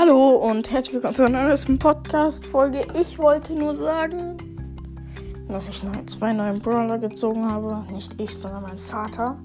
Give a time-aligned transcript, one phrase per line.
[0.00, 2.86] Hallo und herzlich willkommen zu einer neuesten Podcast-Folge.
[2.98, 4.38] Ich wollte nur sagen,
[5.46, 7.84] dass ich noch zwei neue Brawler gezogen habe.
[7.92, 9.36] Nicht ich, sondern mein Vater.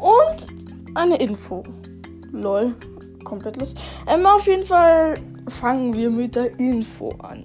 [0.00, 1.62] Und eine Info.
[2.32, 2.74] Lol,
[3.22, 3.76] komplett los.
[4.08, 7.44] Ähm, auf jeden Fall fangen wir mit der Info an.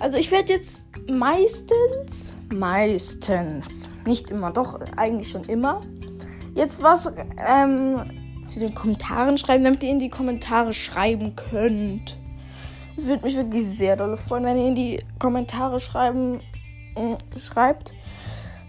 [0.00, 5.82] Also ich werde jetzt meistens, meistens, nicht immer, doch eigentlich schon immer,
[6.54, 7.12] jetzt was
[7.46, 8.00] ähm,
[8.46, 12.16] zu den Kommentaren schreiben, damit ihr in die Kommentare schreiben könnt.
[12.96, 16.40] Es würde mich wirklich sehr doll freuen, wenn ihr in die Kommentare schreiben
[16.94, 17.92] äh, schreibt.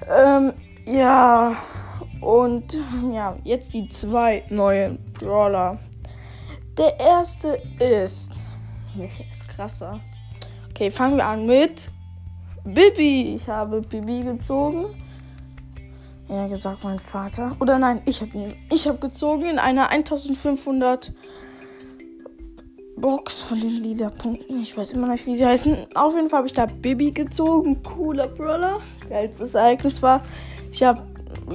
[0.07, 0.53] Ähm,
[0.85, 1.55] ja,
[2.21, 2.77] und
[3.13, 5.79] ja, jetzt die zwei neuen Brawler.
[6.77, 8.31] Der erste ist.
[8.95, 9.99] Welcher ist krasser?
[10.69, 11.89] Okay, fangen wir an mit
[12.63, 13.35] Bibi.
[13.35, 14.87] Ich habe Bibi gezogen.
[16.29, 17.55] Ja, gesagt mein Vater.
[17.59, 18.55] Oder nein, ich habe.
[18.71, 21.13] Ich habe gezogen in einer 1500
[22.97, 24.59] Box von den lila Punkten.
[24.61, 25.95] Ich weiß immer nicht, wie sie heißen.
[25.95, 27.81] Auf jeden Fall habe ich da Bibi gezogen.
[27.83, 28.79] Cooler Brawler.
[29.07, 30.21] Geilstes Ereignis war,
[30.71, 31.01] ich habe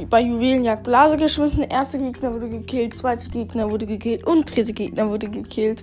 [0.08, 1.64] bei Juwelenjagd Blase geschmissen.
[1.64, 5.82] Erster Gegner wurde gekillt, zweiter Gegner wurde gekillt und dritter Gegner wurde gekillt.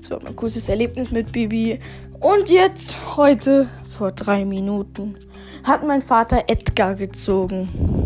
[0.00, 1.78] Das war mein kurzes Erlebnis mit Bibi.
[2.20, 5.16] Und jetzt, heute, vor drei Minuten,
[5.62, 7.97] hat mein Vater Edgar gezogen.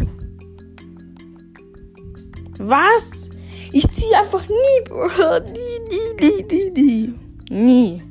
[2.62, 3.28] Was?
[3.72, 5.08] Ich ziehe einfach nie, Bro.
[5.50, 5.80] Nie,
[6.20, 7.14] nie, nie, nie,
[7.50, 8.02] nie.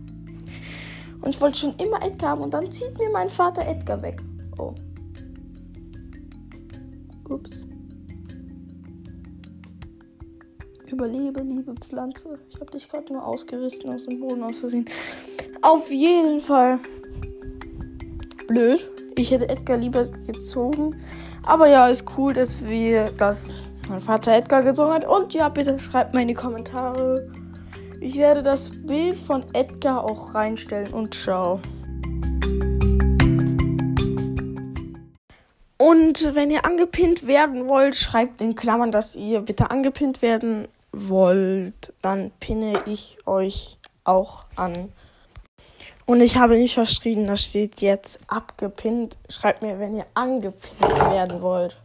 [1.21, 4.21] Und ich wollte schon immer Edgar haben und dann zieht mir mein Vater Edgar weg.
[4.57, 4.73] Oh.
[7.29, 7.65] Ups.
[10.87, 12.39] Überlebe, liebe Pflanze.
[12.49, 14.85] Ich habe dich gerade nur ausgerissen aus dem Boden aus Versehen.
[15.61, 16.79] Auf jeden Fall.
[18.47, 18.89] Blöd.
[19.15, 20.97] Ich hätte Edgar lieber gezogen.
[21.43, 23.55] Aber ja, ist cool, dass wir das
[23.91, 25.05] mein Vater Edgar gezogen hat.
[25.05, 27.29] Und ja, bitte schreibt mal in die Kommentare.
[27.99, 31.59] Ich werde das Bild von Edgar auch reinstellen und ciao.
[35.77, 41.93] Und wenn ihr angepinnt werden wollt, schreibt in Klammern, dass ihr bitte angepinnt werden wollt.
[42.01, 44.93] Dann pinne ich euch auch an.
[46.05, 49.17] Und ich habe nicht verschrieben, da steht jetzt abgepinnt.
[49.27, 51.81] Schreibt mir, wenn ihr angepinnt werden wollt.